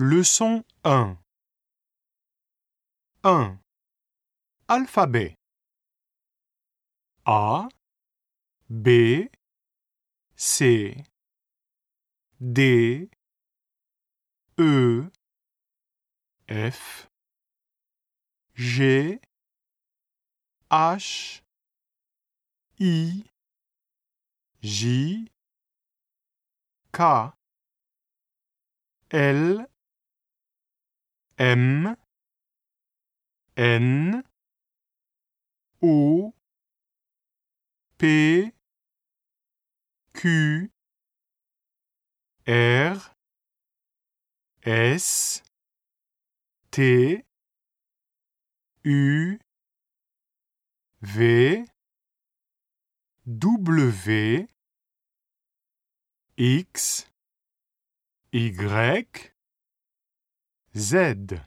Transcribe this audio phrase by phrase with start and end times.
[0.00, 1.18] Leçon 1
[3.24, 3.58] 1.
[4.68, 5.34] Alphabet.
[7.26, 7.68] A.
[8.70, 9.28] B.
[10.36, 11.02] C.
[12.40, 13.10] D.
[14.56, 15.10] E.
[16.46, 17.08] F.
[18.54, 19.20] G.
[20.70, 21.42] H.
[22.78, 23.24] I.
[24.62, 25.26] J.
[26.92, 27.32] K.
[29.10, 29.67] L
[31.38, 31.96] M
[33.56, 34.24] N
[35.80, 36.34] O
[37.96, 38.52] P
[40.14, 40.68] Q
[42.48, 42.96] R
[44.64, 45.42] S
[46.72, 47.22] T
[48.84, 49.38] U
[51.00, 51.64] V
[53.24, 54.48] W
[56.36, 57.06] X
[58.32, 59.04] Y
[60.78, 61.42] Z